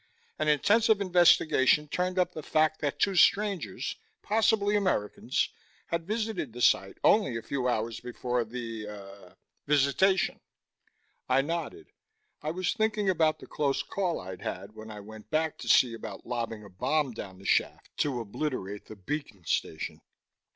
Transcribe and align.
"An 0.39 0.47
intensive 0.47 0.99
investigation 0.99 1.87
turned 1.87 2.17
up 2.17 2.31
the 2.33 2.41
fact 2.41 2.81
that 2.81 2.97
two 2.97 3.15
strangers 3.15 3.97
possibly 4.23 4.75
Americans 4.75 5.49
had 5.89 6.07
visited 6.07 6.53
the 6.53 6.59
site 6.63 6.97
only 7.03 7.37
a 7.37 7.43
few 7.43 7.67
hours 7.67 7.99
before 7.99 8.43
the 8.43 8.87
ah 8.89 9.35
visitation." 9.67 10.39
I 11.29 11.41
nodded. 11.43 11.91
I 12.41 12.49
was 12.49 12.73
thinking 12.73 13.11
about 13.11 13.37
the 13.37 13.45
close 13.45 13.83
call 13.83 14.19
I'd 14.19 14.41
had 14.41 14.73
when 14.73 14.89
I 14.89 15.01
went 15.01 15.29
back 15.29 15.59
to 15.59 15.69
see 15.69 15.93
about 15.93 16.25
lobbing 16.25 16.63
a 16.63 16.69
bomb 16.71 17.11
down 17.11 17.37
the 17.37 17.45
shaft 17.45 17.95
to 17.97 18.21
obliterate 18.21 18.85
the 18.85 18.95
beacon 18.95 19.45
station. 19.45 20.01